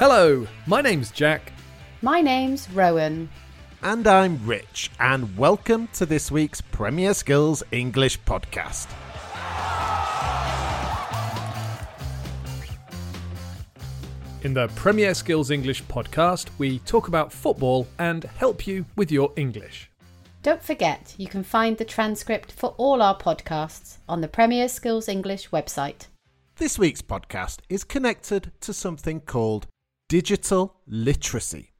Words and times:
Hello, 0.00 0.46
my 0.66 0.80
name's 0.80 1.10
Jack. 1.10 1.52
My 2.00 2.22
name's 2.22 2.70
Rowan. 2.70 3.28
And 3.82 4.06
I'm 4.06 4.40
Rich, 4.46 4.90
and 4.98 5.36
welcome 5.36 5.88
to 5.88 6.06
this 6.06 6.30
week's 6.30 6.62
Premier 6.62 7.12
Skills 7.12 7.62
English 7.70 8.18
podcast. 8.22 8.88
In 14.42 14.54
the 14.54 14.68
Premier 14.68 15.12
Skills 15.12 15.50
English 15.50 15.82
podcast, 15.84 16.48
we 16.56 16.78
talk 16.78 17.08
about 17.08 17.30
football 17.30 17.86
and 17.98 18.24
help 18.38 18.66
you 18.66 18.86
with 18.96 19.12
your 19.12 19.30
English. 19.36 19.90
Don't 20.42 20.62
forget, 20.62 21.14
you 21.18 21.28
can 21.28 21.44
find 21.44 21.76
the 21.76 21.84
transcript 21.84 22.52
for 22.52 22.70
all 22.78 23.02
our 23.02 23.18
podcasts 23.18 23.98
on 24.08 24.22
the 24.22 24.28
Premier 24.28 24.70
Skills 24.70 25.10
English 25.10 25.50
website. 25.50 26.06
This 26.56 26.78
week's 26.78 27.02
podcast 27.02 27.58
is 27.68 27.84
connected 27.84 28.50
to 28.62 28.72
something 28.72 29.20
called 29.20 29.66
digital 30.10 30.74
literacy. 30.88 31.70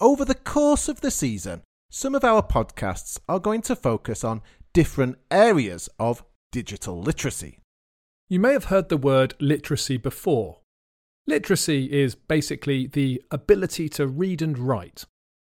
Over 0.00 0.24
the 0.24 0.34
course 0.34 0.88
of 0.88 1.00
the 1.00 1.12
season, 1.12 1.62
some 1.92 2.16
of 2.16 2.24
our 2.24 2.42
podcasts 2.42 3.20
are 3.28 3.38
going 3.38 3.62
to 3.62 3.76
focus 3.76 4.24
on 4.24 4.42
different 4.72 5.16
areas 5.30 5.88
of 5.96 6.24
digital 6.50 7.00
literacy. 7.00 7.60
You 8.28 8.40
may 8.40 8.52
have 8.52 8.64
heard 8.64 8.88
the 8.88 8.96
word 8.96 9.34
literacy 9.38 9.96
before. 9.96 10.58
Literacy 11.28 11.84
is 11.92 12.16
basically 12.16 12.88
the 12.88 13.22
ability 13.30 13.88
to 13.90 14.08
read 14.08 14.42
and 14.42 14.58
write. 14.58 15.04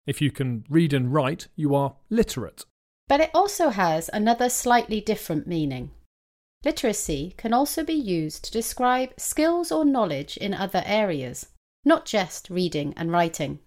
If 0.07 0.21
you 0.21 0.31
can 0.31 0.63
read 0.69 0.93
and 0.93 1.13
write, 1.13 1.49
you 1.57 1.75
are 1.75 1.97
literate. 2.09 2.63
But 3.09 3.19
it 3.19 3.31
also 3.33 3.71
has 3.71 4.09
another 4.13 4.47
slightly 4.47 5.01
different 5.01 5.47
meaning. 5.47 5.91
Literacy 6.63 7.33
can 7.35 7.51
also 7.51 7.83
be 7.83 7.93
used 7.93 8.45
to 8.45 8.51
describe 8.53 9.09
skills 9.17 9.69
or 9.69 9.83
knowledge 9.83 10.37
in 10.37 10.53
other 10.53 10.81
areas, 10.85 11.47
not 11.85 12.05
just 12.05 12.49
reading 12.49 12.93
and 12.97 13.11
writing. 13.11 13.59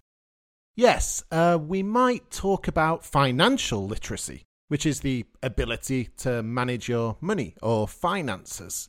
Yes, 0.76 1.22
uh, 1.30 1.58
we 1.60 1.82
might 1.82 2.30
talk 2.30 2.68
about 2.68 3.04
financial 3.04 3.86
literacy, 3.86 4.44
which 4.68 4.84
is 4.84 5.00
the 5.00 5.24
ability 5.42 6.10
to 6.18 6.42
manage 6.42 6.88
your 6.88 7.16
money 7.20 7.54
or 7.62 7.88
finances. 7.88 8.88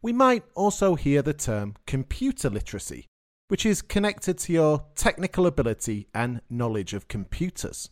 We 0.00 0.12
might 0.12 0.44
also 0.54 0.94
hear 0.94 1.22
the 1.22 1.34
term 1.34 1.76
computer 1.86 2.50
literacy, 2.50 3.06
which 3.48 3.66
is 3.66 3.82
connected 3.82 4.38
to 4.38 4.52
your 4.52 4.84
technical 4.94 5.46
ability 5.46 6.08
and 6.14 6.40
knowledge 6.48 6.94
of 6.94 7.08
computers. 7.08 7.90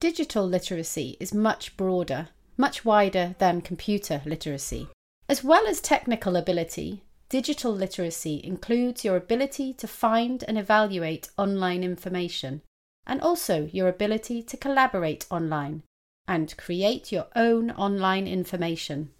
Digital 0.00 0.46
literacy 0.46 1.16
is 1.18 1.32
much 1.32 1.76
broader, 1.76 2.28
much 2.56 2.84
wider 2.84 3.34
than 3.38 3.62
computer 3.62 4.22
literacy. 4.26 4.88
As 5.28 5.42
well 5.42 5.66
as 5.66 5.80
technical 5.80 6.36
ability, 6.36 7.03
digital 7.28 7.72
literacy 7.72 8.40
includes 8.44 9.04
your 9.04 9.16
ability 9.16 9.72
to 9.74 9.88
find 9.88 10.44
and 10.46 10.58
evaluate 10.58 11.30
online 11.36 11.82
information, 11.82 12.62
and 13.06 13.20
also 13.20 13.68
your 13.72 13.88
ability 13.88 14.42
to 14.42 14.56
collaborate 14.56 15.26
online 15.30 15.82
and 16.26 16.56
create 16.56 17.12
your 17.12 17.26
own 17.36 17.70
online 17.72 18.26
information. 18.26 19.10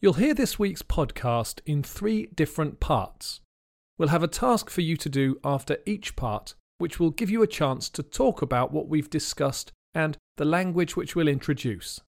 You'll 0.00 0.14
hear 0.14 0.34
this 0.34 0.58
week's 0.58 0.82
podcast 0.82 1.60
in 1.66 1.82
three 1.82 2.26
different 2.26 2.80
parts. 2.80 3.40
We'll 3.96 4.08
have 4.08 4.22
a 4.22 4.28
task 4.28 4.70
for 4.70 4.80
you 4.80 4.96
to 4.96 5.08
do 5.08 5.40
after 5.44 5.78
each 5.86 6.14
part, 6.14 6.54
which 6.78 7.00
will 7.00 7.10
give 7.10 7.30
you 7.30 7.42
a 7.42 7.48
chance 7.48 7.88
to 7.90 8.02
talk 8.02 8.42
about 8.42 8.72
what 8.72 8.88
we've 8.88 9.10
discussed 9.10 9.72
and 9.94 10.16
the 10.36 10.44
language 10.44 10.96
which 10.96 11.16
we'll 11.16 11.28
introduce. 11.28 12.00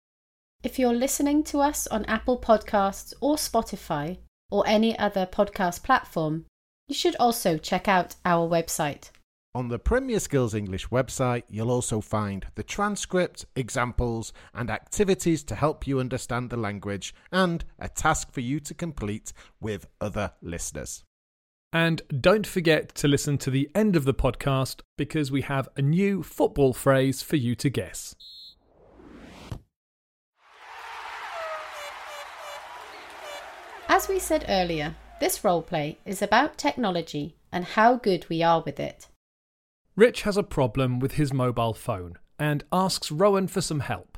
If 0.62 0.78
you're 0.78 0.94
listening 0.94 1.42
to 1.44 1.58
us 1.58 1.86
on 1.86 2.04
Apple 2.04 2.38
Podcasts 2.38 3.12
or 3.20 3.36
Spotify 3.36 4.18
or 4.50 4.66
any 4.66 4.98
other 4.98 5.26
podcast 5.26 5.82
platform, 5.82 6.46
you 6.88 6.94
should 6.94 7.16
also 7.16 7.56
check 7.56 7.88
out 7.88 8.16
our 8.24 8.48
website. 8.48 9.10
On 9.52 9.66
the 9.66 9.80
Premier 9.80 10.20
Skills 10.20 10.54
English 10.54 10.88
website, 10.88 11.42
you'll 11.48 11.72
also 11.72 12.00
find 12.00 12.46
the 12.54 12.62
transcript, 12.62 13.46
examples, 13.56 14.32
and 14.54 14.70
activities 14.70 15.42
to 15.44 15.56
help 15.56 15.88
you 15.88 15.98
understand 15.98 16.50
the 16.50 16.56
language, 16.56 17.12
and 17.32 17.64
a 17.78 17.88
task 17.88 18.32
for 18.32 18.40
you 18.40 18.60
to 18.60 18.74
complete 18.74 19.32
with 19.60 19.88
other 20.00 20.32
listeners. 20.40 21.02
And 21.72 22.02
don't 22.20 22.46
forget 22.46 22.94
to 22.96 23.08
listen 23.08 23.38
to 23.38 23.50
the 23.50 23.70
end 23.74 23.96
of 23.96 24.04
the 24.04 24.14
podcast 24.14 24.82
because 24.96 25.32
we 25.32 25.42
have 25.42 25.68
a 25.76 25.82
new 25.82 26.22
football 26.22 26.72
phrase 26.72 27.22
for 27.22 27.36
you 27.36 27.56
to 27.56 27.70
guess. 27.70 28.14
As 34.00 34.08
we 34.08 34.18
said 34.18 34.46
earlier, 34.48 34.96
this 35.20 35.40
roleplay 35.40 35.96
is 36.06 36.22
about 36.22 36.56
technology 36.56 37.36
and 37.52 37.66
how 37.66 37.96
good 37.96 38.26
we 38.30 38.42
are 38.42 38.62
with 38.62 38.80
it. 38.80 39.08
Rich 39.94 40.22
has 40.22 40.38
a 40.38 40.42
problem 40.42 41.00
with 41.00 41.12
his 41.12 41.34
mobile 41.34 41.74
phone 41.74 42.14
and 42.38 42.64
asks 42.72 43.12
Rowan 43.12 43.46
for 43.46 43.60
some 43.60 43.80
help. 43.80 44.16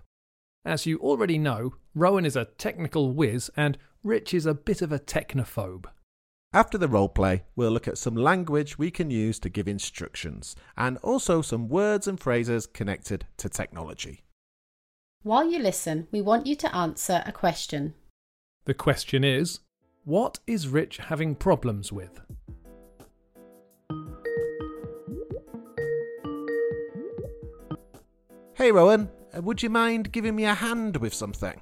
As 0.64 0.86
you 0.86 1.00
already 1.00 1.36
know, 1.36 1.74
Rowan 1.96 2.24
is 2.24 2.36
a 2.36 2.44
technical 2.44 3.10
whiz 3.10 3.50
and 3.56 3.76
Rich 4.04 4.32
is 4.32 4.46
a 4.46 4.54
bit 4.54 4.82
of 4.82 4.92
a 4.92 5.00
technophobe. 5.00 5.86
After 6.52 6.78
the 6.78 6.88
roleplay, 6.88 7.40
we'll 7.56 7.72
look 7.72 7.88
at 7.88 7.98
some 7.98 8.14
language 8.14 8.78
we 8.78 8.92
can 8.92 9.10
use 9.10 9.40
to 9.40 9.48
give 9.48 9.66
instructions 9.66 10.54
and 10.76 10.96
also 10.98 11.42
some 11.42 11.68
words 11.68 12.06
and 12.06 12.20
phrases 12.20 12.68
connected 12.68 13.26
to 13.38 13.48
technology. 13.48 14.22
While 15.24 15.50
you 15.50 15.58
listen, 15.58 16.06
we 16.12 16.22
want 16.22 16.46
you 16.46 16.54
to 16.54 16.72
answer 16.72 17.24
a 17.26 17.32
question. 17.32 17.94
The 18.64 18.74
question 18.74 19.24
is 19.24 19.58
What 20.04 20.40
is 20.48 20.66
Rich 20.66 20.96
having 20.96 21.36
problems 21.36 21.92
with? 21.92 22.20
Hey 28.54 28.72
Rowan, 28.72 29.08
uh, 29.32 29.42
would 29.42 29.62
you 29.62 29.70
mind 29.70 30.10
giving 30.10 30.34
me 30.34 30.44
a 30.44 30.54
hand 30.54 30.96
with 30.96 31.14
something? 31.14 31.60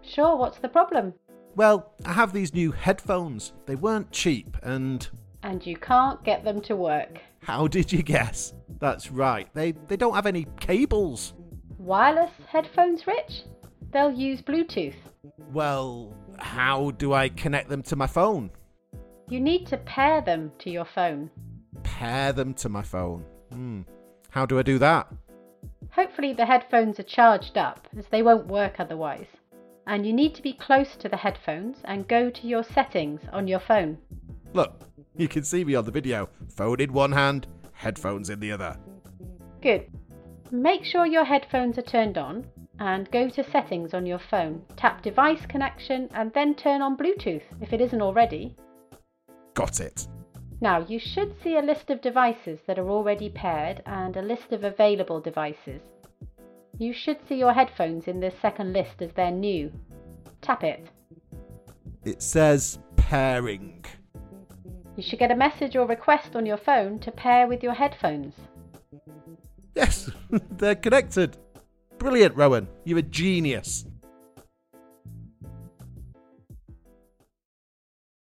Sure, 0.00 0.34
what's 0.34 0.58
the 0.60 0.68
problem? 0.68 1.12
Well, 1.54 1.92
I 2.06 2.14
have 2.14 2.32
these 2.32 2.54
new 2.54 2.72
headphones. 2.72 3.52
They 3.66 3.74
weren't 3.74 4.10
cheap 4.12 4.56
and. 4.62 5.06
And 5.42 5.64
you 5.66 5.76
can't 5.76 6.24
get 6.24 6.42
them 6.42 6.62
to 6.62 6.74
work. 6.74 7.20
How 7.40 7.66
did 7.66 7.92
you 7.92 8.02
guess? 8.02 8.54
That's 8.80 9.10
right, 9.10 9.52
they, 9.52 9.72
they 9.88 9.98
don't 9.98 10.14
have 10.14 10.26
any 10.26 10.46
cables. 10.58 11.34
Wireless 11.76 12.32
headphones, 12.48 13.06
Rich? 13.06 13.42
They'll 13.92 14.10
use 14.10 14.40
Bluetooth. 14.40 14.94
Well, 15.52 16.14
how 16.38 16.90
do 16.92 17.12
I 17.12 17.28
connect 17.28 17.68
them 17.68 17.82
to 17.84 17.96
my 17.96 18.06
phone? 18.06 18.50
You 19.28 19.40
need 19.40 19.66
to 19.68 19.76
pair 19.76 20.20
them 20.20 20.52
to 20.60 20.70
your 20.70 20.84
phone. 20.84 21.30
Pair 21.82 22.32
them 22.32 22.54
to 22.54 22.68
my 22.68 22.82
phone. 22.82 23.24
Hmm. 23.52 23.82
How 24.30 24.46
do 24.46 24.58
I 24.58 24.62
do 24.62 24.78
that? 24.78 25.08
Hopefully, 25.90 26.32
the 26.32 26.46
headphones 26.46 27.00
are 27.00 27.04
charged 27.04 27.56
up, 27.56 27.88
as 27.98 28.04
they 28.10 28.22
won't 28.22 28.46
work 28.46 28.78
otherwise. 28.78 29.26
And 29.86 30.06
you 30.06 30.12
need 30.12 30.34
to 30.34 30.42
be 30.42 30.52
close 30.52 30.96
to 30.96 31.08
the 31.08 31.16
headphones 31.16 31.78
and 31.84 32.08
go 32.08 32.28
to 32.28 32.46
your 32.46 32.62
settings 32.64 33.20
on 33.32 33.48
your 33.48 33.60
phone. 33.60 33.98
Look, 34.52 34.82
you 35.16 35.28
can 35.28 35.44
see 35.44 35.64
me 35.64 35.74
on 35.74 35.84
the 35.84 35.90
video. 35.90 36.28
Phone 36.48 36.80
in 36.80 36.92
one 36.92 37.12
hand, 37.12 37.46
headphones 37.72 38.30
in 38.30 38.40
the 38.40 38.52
other. 38.52 38.76
Good. 39.62 39.86
Make 40.50 40.84
sure 40.84 41.06
your 41.06 41.24
headphones 41.24 41.78
are 41.78 41.82
turned 41.82 42.18
on 42.18 42.46
and 42.78 43.10
go 43.10 43.28
to 43.28 43.44
settings 43.44 43.94
on 43.94 44.06
your 44.06 44.18
phone. 44.18 44.62
Tap 44.76 45.02
device 45.02 45.46
connection 45.46 46.08
and 46.14 46.32
then 46.32 46.54
turn 46.54 46.82
on 46.82 46.96
Bluetooth 46.96 47.42
if 47.60 47.72
it 47.72 47.80
isn't 47.80 48.02
already. 48.02 48.54
Got 49.54 49.80
it. 49.80 50.06
Now, 50.60 50.84
you 50.86 50.98
should 50.98 51.34
see 51.42 51.56
a 51.56 51.62
list 51.62 51.90
of 51.90 52.00
devices 52.00 52.60
that 52.66 52.78
are 52.78 52.88
already 52.88 53.28
paired 53.28 53.82
and 53.86 54.16
a 54.16 54.22
list 54.22 54.52
of 54.52 54.64
available 54.64 55.20
devices. 55.20 55.82
You 56.78 56.92
should 56.92 57.18
see 57.26 57.36
your 57.36 57.52
headphones 57.52 58.06
in 58.06 58.20
this 58.20 58.34
second 58.40 58.72
list 58.72 59.00
as 59.00 59.12
they're 59.12 59.30
new. 59.30 59.72
Tap 60.42 60.64
it. 60.64 60.88
It 62.04 62.22
says 62.22 62.78
pairing. 62.96 63.84
You 64.96 65.02
should 65.02 65.18
get 65.18 65.30
a 65.30 65.36
message 65.36 65.76
or 65.76 65.86
request 65.86 66.36
on 66.36 66.46
your 66.46 66.56
phone 66.56 66.98
to 67.00 67.10
pair 67.10 67.46
with 67.46 67.62
your 67.62 67.74
headphones. 67.74 68.34
Yes, 69.74 70.10
they're 70.30 70.74
connected. 70.74 71.36
Brilliant, 72.06 72.36
Rowan. 72.36 72.68
You're 72.84 73.00
a 73.00 73.02
genius. 73.02 73.84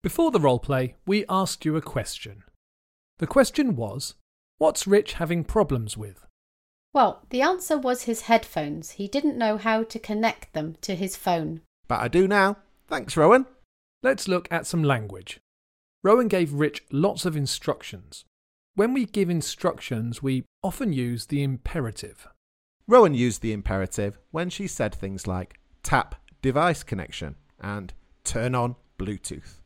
Before 0.03 0.29
the 0.29 0.37
roleplay, 0.37 0.93
we 1.07 1.25
asked 1.27 1.65
you 1.65 1.75
a 1.75 1.81
question. 1.81 2.43
The 3.17 3.25
question 3.25 3.75
was 3.75 4.13
What's 4.59 4.85
Rich 4.85 5.13
having 5.13 5.43
problems 5.43 5.97
with? 5.97 6.27
Well, 6.93 7.25
the 7.31 7.41
answer 7.41 7.75
was 7.75 8.03
his 8.03 8.21
headphones. 8.21 8.91
He 8.91 9.07
didn't 9.07 9.35
know 9.35 9.57
how 9.57 9.81
to 9.81 9.97
connect 9.97 10.53
them 10.53 10.75
to 10.81 10.93
his 10.93 11.15
phone. 11.15 11.61
But 11.87 12.01
I 12.01 12.07
do 12.07 12.27
now. 12.27 12.57
Thanks, 12.87 13.17
Rowan. 13.17 13.47
Let's 14.03 14.27
look 14.27 14.47
at 14.51 14.67
some 14.67 14.83
language. 14.83 15.39
Rowan 16.03 16.27
gave 16.27 16.53
Rich 16.53 16.83
lots 16.91 17.25
of 17.25 17.35
instructions. 17.35 18.25
When 18.75 18.93
we 18.93 19.07
give 19.07 19.31
instructions, 19.31 20.21
we 20.21 20.43
often 20.61 20.93
use 20.93 21.25
the 21.25 21.41
imperative. 21.41 22.27
Rowan 22.87 23.13
used 23.13 23.41
the 23.41 23.53
imperative 23.53 24.17
when 24.31 24.49
she 24.49 24.67
said 24.67 24.93
things 24.93 25.27
like 25.27 25.59
tap 25.83 26.15
device 26.41 26.83
connection 26.83 27.35
and 27.59 27.93
turn 28.23 28.55
on 28.55 28.75
Bluetooth. 28.97 29.61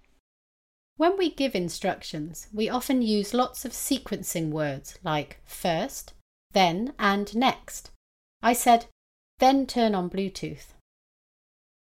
When 0.97 1.17
we 1.17 1.29
give 1.29 1.55
instructions, 1.55 2.47
we 2.53 2.69
often 2.69 3.01
use 3.01 3.33
lots 3.33 3.65
of 3.65 3.71
sequencing 3.71 4.49
words 4.49 4.97
like 5.03 5.41
first, 5.43 6.13
then, 6.51 6.93
and 6.97 7.35
next. 7.35 7.91
I 8.41 8.53
said, 8.53 8.85
then 9.39 9.65
turn 9.65 9.93
on 9.93 10.09
Bluetooth. 10.09 10.67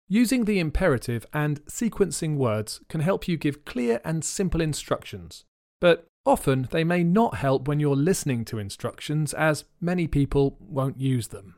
Using 0.09 0.45
the 0.45 0.61
imperative 0.61 1.27
and 1.33 1.65
sequencing 1.65 2.37
words 2.37 2.81
can 2.89 3.01
help 3.01 3.27
you 3.27 3.37
give 3.37 3.65
clear 3.65 4.01
and 4.05 4.25
simple 4.25 4.61
instructions, 4.61 5.45
but 5.81 6.07
often 6.25 6.69
they 6.71 6.85
may 6.85 7.03
not 7.03 7.37
help 7.37 7.67
when 7.67 7.81
you're 7.81 7.97
listening 7.97 8.45
to 8.47 8.59
instructions 8.59 9.35
as 9.35 9.65
many 9.81 10.07
people 10.07 10.57
won't 10.61 11.01
use 11.01 11.29
them. 11.29 11.57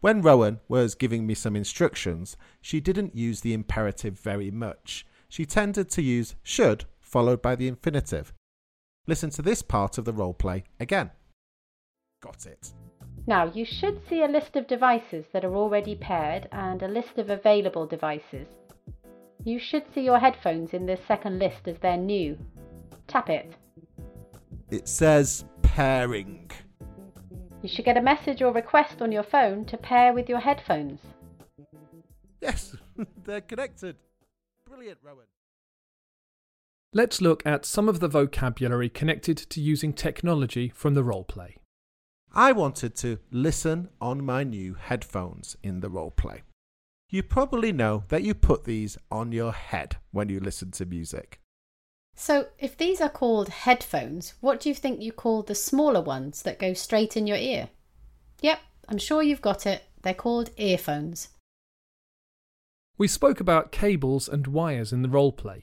When 0.00 0.20
Rowan 0.20 0.60
was 0.68 0.94
giving 0.94 1.26
me 1.26 1.34
some 1.34 1.56
instructions, 1.56 2.36
she 2.60 2.80
didn't 2.80 3.16
use 3.16 3.40
the 3.40 3.54
imperative 3.54 4.18
very 4.18 4.50
much. 4.50 5.06
She 5.28 5.46
tended 5.46 5.88
to 5.90 6.02
use 6.02 6.34
should 6.42 6.84
followed 7.14 7.40
by 7.40 7.54
the 7.54 7.68
infinitive. 7.68 8.32
Listen 9.06 9.30
to 9.30 9.40
this 9.40 9.62
part 9.62 9.98
of 9.98 10.04
the 10.04 10.12
role 10.12 10.34
play 10.34 10.64
again. 10.80 11.12
Got 12.20 12.44
it. 12.44 12.72
Now, 13.26 13.44
you 13.44 13.64
should 13.64 14.00
see 14.08 14.22
a 14.22 14.26
list 14.26 14.56
of 14.56 14.66
devices 14.66 15.24
that 15.32 15.44
are 15.44 15.54
already 15.54 15.94
paired 15.94 16.48
and 16.50 16.82
a 16.82 16.88
list 16.88 17.16
of 17.18 17.30
available 17.30 17.86
devices. 17.86 18.48
You 19.44 19.60
should 19.60 19.84
see 19.94 20.00
your 20.00 20.18
headphones 20.18 20.74
in 20.74 20.86
this 20.86 20.98
second 21.06 21.38
list 21.38 21.68
as 21.68 21.76
they're 21.80 21.96
new. 21.96 22.36
Tap 23.06 23.30
it. 23.30 23.54
It 24.74 24.88
says 24.88 25.44
pairing. 25.62 26.50
You 27.62 27.68
should 27.68 27.84
get 27.84 27.96
a 27.96 28.02
message 28.02 28.42
or 28.42 28.52
request 28.52 29.00
on 29.00 29.12
your 29.12 29.22
phone 29.22 29.64
to 29.66 29.76
pair 29.76 30.12
with 30.12 30.28
your 30.28 30.40
headphones. 30.40 30.98
Yes, 32.40 32.74
they're 33.24 33.40
connected. 33.40 33.94
Brilliant, 34.68 34.98
Rowan. 35.00 35.26
Let's 36.92 37.20
look 37.20 37.46
at 37.46 37.64
some 37.64 37.88
of 37.88 38.00
the 38.00 38.08
vocabulary 38.08 38.88
connected 38.88 39.36
to 39.36 39.60
using 39.60 39.92
technology 39.92 40.72
from 40.74 40.94
the 40.94 41.04
roleplay. 41.04 41.54
I 42.32 42.50
wanted 42.50 42.96
to 42.96 43.20
listen 43.30 43.90
on 44.00 44.24
my 44.24 44.42
new 44.42 44.74
headphones 44.74 45.56
in 45.62 45.80
the 45.80 45.88
roleplay. 45.88 46.40
You 47.10 47.22
probably 47.22 47.70
know 47.70 48.02
that 48.08 48.24
you 48.24 48.34
put 48.34 48.64
these 48.64 48.98
on 49.08 49.30
your 49.30 49.52
head 49.52 49.98
when 50.10 50.30
you 50.30 50.40
listen 50.40 50.72
to 50.72 50.84
music. 50.84 51.38
So, 52.16 52.46
if 52.58 52.76
these 52.76 53.00
are 53.00 53.08
called 53.08 53.48
headphones, 53.48 54.34
what 54.40 54.60
do 54.60 54.68
you 54.68 54.74
think 54.74 55.02
you 55.02 55.12
call 55.12 55.42
the 55.42 55.54
smaller 55.54 56.00
ones 56.00 56.42
that 56.42 56.58
go 56.58 56.72
straight 56.72 57.16
in 57.16 57.26
your 57.26 57.36
ear? 57.36 57.70
Yep, 58.40 58.60
I'm 58.88 58.98
sure 58.98 59.22
you've 59.22 59.42
got 59.42 59.66
it. 59.66 59.84
They're 60.02 60.14
called 60.14 60.50
earphones. 60.56 61.28
We 62.96 63.08
spoke 63.08 63.40
about 63.40 63.72
cables 63.72 64.28
and 64.28 64.46
wires 64.46 64.92
in 64.92 65.02
the 65.02 65.08
role 65.08 65.32
play. 65.32 65.62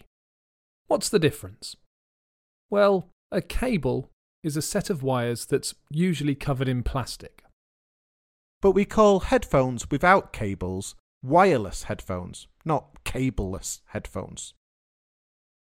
What's 0.87 1.07
the 1.07 1.19
difference? 1.19 1.77
Well, 2.69 3.07
a 3.31 3.41
cable 3.41 4.09
is 4.43 4.57
a 4.57 4.61
set 4.61 4.89
of 4.89 5.03
wires 5.03 5.45
that's 5.45 5.73
usually 5.89 6.35
covered 6.35 6.67
in 6.67 6.83
plastic. 6.83 7.43
But 8.61 8.71
we 8.71 8.83
call 8.83 9.21
headphones 9.21 9.89
without 9.89 10.33
cables 10.33 10.95
wireless 11.23 11.83
headphones, 11.83 12.47
not 12.65 13.03
cableless 13.05 13.81
headphones. 13.87 14.53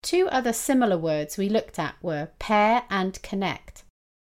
Two 0.01 0.27
other 0.31 0.53
similar 0.53 0.97
words 0.97 1.37
we 1.37 1.49
looked 1.49 1.77
at 1.77 1.95
were 2.01 2.29
pair 2.39 2.83
and 2.89 3.21
connect. 3.21 3.83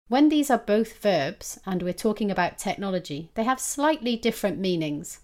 When 0.09 0.29
these 0.29 0.51
are 0.51 0.59
both 0.59 0.99
verbs, 0.99 1.61
and 1.65 1.83
we're 1.83 1.93
talking 1.93 2.31
about 2.31 2.59
technology, 2.59 3.31
they 3.35 3.45
have 3.45 3.61
slightly 3.61 4.17
different 4.17 4.59
meanings. 4.59 5.21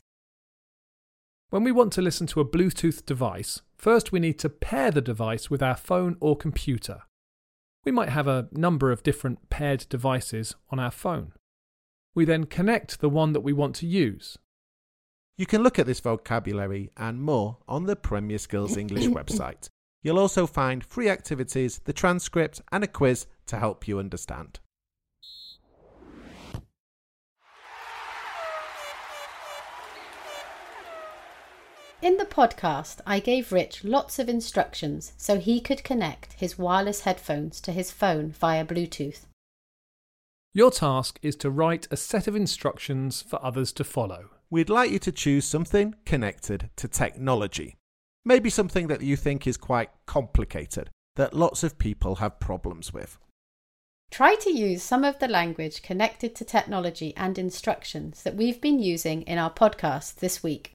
When 1.50 1.64
we 1.64 1.72
want 1.72 1.92
to 1.94 2.02
listen 2.02 2.26
to 2.28 2.40
a 2.40 2.44
Bluetooth 2.44 3.04
device, 3.06 3.62
first 3.76 4.12
we 4.12 4.20
need 4.20 4.38
to 4.40 4.48
pair 4.48 4.90
the 4.90 5.00
device 5.00 5.50
with 5.50 5.62
our 5.62 5.76
phone 5.76 6.16
or 6.20 6.36
computer. 6.36 7.02
We 7.84 7.92
might 7.92 8.10
have 8.10 8.28
a 8.28 8.48
number 8.52 8.92
of 8.92 9.02
different 9.02 9.48
paired 9.48 9.86
devices 9.88 10.54
on 10.70 10.78
our 10.78 10.90
phone. 10.90 11.32
We 12.14 12.24
then 12.24 12.44
connect 12.44 13.00
the 13.00 13.08
one 13.08 13.32
that 13.32 13.42
we 13.42 13.52
want 13.52 13.74
to 13.76 13.86
use. 13.86 14.38
You 15.36 15.46
can 15.46 15.62
look 15.62 15.78
at 15.78 15.86
this 15.86 16.00
vocabulary 16.00 16.90
and 16.96 17.20
more 17.20 17.58
on 17.68 17.86
the 17.86 17.94
Premier 17.96 18.38
Skills 18.38 18.76
English 18.76 19.06
website. 19.06 19.68
You'll 20.06 20.20
also 20.20 20.46
find 20.46 20.84
free 20.84 21.08
activities, 21.08 21.80
the 21.84 21.92
transcript, 21.92 22.62
and 22.70 22.84
a 22.84 22.86
quiz 22.86 23.26
to 23.46 23.58
help 23.58 23.88
you 23.88 23.98
understand. 23.98 24.60
In 32.00 32.18
the 32.18 32.24
podcast, 32.24 33.00
I 33.04 33.18
gave 33.18 33.50
Rich 33.50 33.82
lots 33.82 34.20
of 34.20 34.28
instructions 34.28 35.12
so 35.16 35.40
he 35.40 35.60
could 35.60 35.82
connect 35.82 36.34
his 36.34 36.56
wireless 36.56 37.00
headphones 37.00 37.60
to 37.62 37.72
his 37.72 37.90
phone 37.90 38.30
via 38.30 38.64
Bluetooth. 38.64 39.26
Your 40.52 40.70
task 40.70 41.18
is 41.20 41.34
to 41.34 41.50
write 41.50 41.88
a 41.90 41.96
set 41.96 42.28
of 42.28 42.36
instructions 42.36 43.22
for 43.22 43.44
others 43.44 43.72
to 43.72 43.82
follow. 43.82 44.30
We'd 44.50 44.70
like 44.70 44.92
you 44.92 45.00
to 45.00 45.10
choose 45.10 45.44
something 45.46 45.96
connected 46.04 46.70
to 46.76 46.86
technology. 46.86 47.74
Maybe 48.28 48.50
something 48.50 48.88
that 48.88 49.02
you 49.02 49.14
think 49.14 49.46
is 49.46 49.56
quite 49.56 49.90
complicated, 50.04 50.90
that 51.14 51.32
lots 51.32 51.62
of 51.62 51.78
people 51.78 52.16
have 52.16 52.40
problems 52.40 52.92
with. 52.92 53.18
Try 54.10 54.34
to 54.34 54.50
use 54.50 54.82
some 54.82 55.04
of 55.04 55.20
the 55.20 55.28
language 55.28 55.80
connected 55.80 56.34
to 56.34 56.44
technology 56.44 57.14
and 57.16 57.38
instructions 57.38 58.24
that 58.24 58.34
we've 58.34 58.60
been 58.60 58.80
using 58.80 59.22
in 59.22 59.38
our 59.38 59.52
podcast 59.52 60.16
this 60.16 60.42
week. 60.42 60.72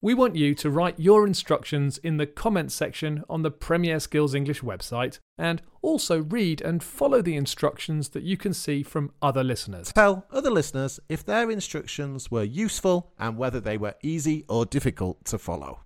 We 0.00 0.12
want 0.12 0.34
you 0.34 0.56
to 0.56 0.70
write 0.70 0.98
your 0.98 1.24
instructions 1.24 1.98
in 1.98 2.16
the 2.16 2.26
comments 2.26 2.74
section 2.74 3.22
on 3.30 3.42
the 3.42 3.52
Premier 3.52 4.00
Skills 4.00 4.34
English 4.34 4.60
website 4.60 5.20
and 5.38 5.62
also 5.82 6.24
read 6.24 6.60
and 6.60 6.82
follow 6.82 7.22
the 7.22 7.36
instructions 7.36 8.08
that 8.08 8.24
you 8.24 8.36
can 8.36 8.52
see 8.52 8.82
from 8.82 9.12
other 9.22 9.44
listeners. 9.44 9.92
Tell 9.92 10.26
other 10.32 10.50
listeners 10.50 10.98
if 11.08 11.24
their 11.24 11.48
instructions 11.48 12.28
were 12.28 12.42
useful 12.42 13.12
and 13.20 13.38
whether 13.38 13.60
they 13.60 13.78
were 13.78 13.94
easy 14.02 14.44
or 14.48 14.66
difficult 14.66 15.24
to 15.26 15.38
follow. 15.38 15.82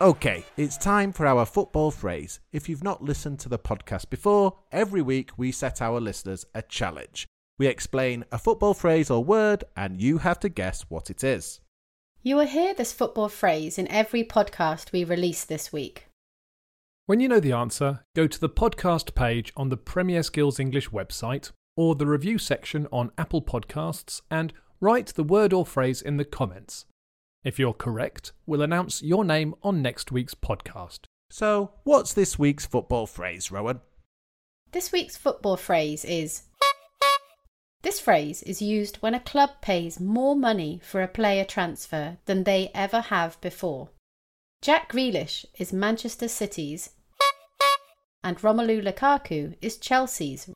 Okay, 0.00 0.44
it's 0.56 0.76
time 0.76 1.12
for 1.12 1.24
our 1.24 1.46
football 1.46 1.92
phrase. 1.92 2.40
If 2.52 2.68
you've 2.68 2.82
not 2.82 3.04
listened 3.04 3.38
to 3.40 3.48
the 3.48 3.60
podcast 3.60 4.10
before, 4.10 4.58
every 4.72 5.00
week 5.00 5.30
we 5.36 5.52
set 5.52 5.80
our 5.80 6.00
listeners 6.00 6.44
a 6.52 6.62
challenge. 6.62 7.28
We 7.60 7.68
explain 7.68 8.24
a 8.32 8.38
football 8.38 8.74
phrase 8.74 9.08
or 9.08 9.22
word, 9.22 9.62
and 9.76 10.00
you 10.00 10.18
have 10.18 10.40
to 10.40 10.48
guess 10.48 10.84
what 10.88 11.10
it 11.10 11.22
is. 11.22 11.60
You 12.24 12.34
will 12.34 12.46
hear 12.46 12.74
this 12.74 12.92
football 12.92 13.28
phrase 13.28 13.78
in 13.78 13.86
every 13.86 14.24
podcast 14.24 14.90
we 14.90 15.04
release 15.04 15.44
this 15.44 15.72
week. 15.72 16.08
When 17.06 17.20
you 17.20 17.28
know 17.28 17.38
the 17.38 17.52
answer, 17.52 18.00
go 18.16 18.26
to 18.26 18.40
the 18.40 18.48
podcast 18.48 19.14
page 19.14 19.52
on 19.56 19.68
the 19.68 19.76
Premier 19.76 20.24
Skills 20.24 20.58
English 20.58 20.90
website 20.90 21.52
or 21.76 21.94
the 21.94 22.08
review 22.08 22.38
section 22.38 22.88
on 22.90 23.12
Apple 23.16 23.42
Podcasts 23.42 24.22
and 24.28 24.52
write 24.80 25.14
the 25.14 25.22
word 25.22 25.52
or 25.52 25.64
phrase 25.64 26.02
in 26.02 26.16
the 26.16 26.24
comments. 26.24 26.86
If 27.44 27.58
you're 27.58 27.74
correct, 27.74 28.32
we'll 28.46 28.62
announce 28.62 29.02
your 29.02 29.22
name 29.22 29.54
on 29.62 29.82
next 29.82 30.10
week's 30.10 30.34
podcast. 30.34 31.00
So, 31.28 31.72
what's 31.84 32.14
this 32.14 32.38
week's 32.38 32.64
football 32.64 33.06
phrase, 33.06 33.50
Rowan? 33.50 33.80
This 34.72 34.90
week's 34.90 35.18
football 35.18 35.58
phrase 35.58 36.06
is 36.06 36.44
This 37.82 38.00
phrase 38.00 38.42
is 38.44 38.62
used 38.62 38.96
when 38.96 39.12
a 39.12 39.20
club 39.20 39.50
pays 39.60 40.00
more 40.00 40.34
money 40.34 40.80
for 40.82 41.02
a 41.02 41.08
player 41.08 41.44
transfer 41.44 42.16
than 42.24 42.44
they 42.44 42.70
ever 42.74 43.02
have 43.02 43.38
before. 43.42 43.90
Jack 44.62 44.90
Grealish 44.90 45.44
is 45.58 45.70
Manchester 45.70 46.28
City's 46.28 46.90
and 48.22 48.38
Romelu 48.38 48.82
Lukaku 48.82 49.54
is 49.60 49.76
Chelsea's. 49.76 50.48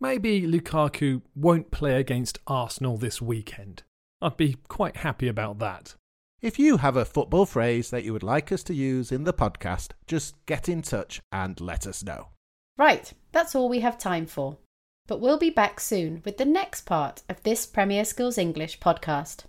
Maybe 0.00 0.42
Lukaku 0.42 1.22
won't 1.36 1.70
play 1.70 2.00
against 2.00 2.40
Arsenal 2.48 2.96
this 2.96 3.22
weekend. 3.22 3.84
I'd 4.22 4.36
be 4.36 4.56
quite 4.68 4.96
happy 4.96 5.28
about 5.28 5.58
that. 5.60 5.94
If 6.42 6.58
you 6.58 6.78
have 6.78 6.96
a 6.96 7.04
football 7.04 7.46
phrase 7.46 7.90
that 7.90 8.04
you 8.04 8.12
would 8.12 8.22
like 8.22 8.52
us 8.52 8.62
to 8.64 8.74
use 8.74 9.12
in 9.12 9.24
the 9.24 9.32
podcast, 9.32 9.90
just 10.06 10.34
get 10.46 10.68
in 10.68 10.82
touch 10.82 11.20
and 11.32 11.60
let 11.60 11.86
us 11.86 12.02
know. 12.02 12.28
Right, 12.78 13.12
that's 13.32 13.54
all 13.54 13.68
we 13.68 13.80
have 13.80 13.98
time 13.98 14.26
for. 14.26 14.58
But 15.06 15.20
we'll 15.20 15.38
be 15.38 15.50
back 15.50 15.80
soon 15.80 16.22
with 16.24 16.38
the 16.38 16.44
next 16.44 16.82
part 16.86 17.22
of 17.28 17.42
this 17.42 17.66
Premier 17.66 18.04
Skills 18.04 18.38
English 18.38 18.78
podcast. 18.78 19.44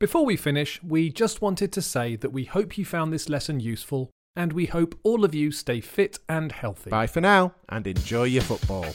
Before 0.00 0.24
we 0.24 0.36
finish, 0.36 0.82
we 0.82 1.10
just 1.10 1.42
wanted 1.42 1.72
to 1.72 1.82
say 1.82 2.16
that 2.16 2.32
we 2.32 2.44
hope 2.44 2.78
you 2.78 2.84
found 2.84 3.12
this 3.12 3.28
lesson 3.28 3.60
useful 3.60 4.10
and 4.36 4.52
we 4.52 4.66
hope 4.66 4.98
all 5.02 5.24
of 5.24 5.34
you 5.34 5.50
stay 5.50 5.80
fit 5.80 6.18
and 6.28 6.52
healthy. 6.52 6.90
Bye 6.90 7.08
for 7.08 7.20
now 7.20 7.54
and 7.68 7.86
enjoy 7.86 8.24
your 8.24 8.42
football. 8.42 8.86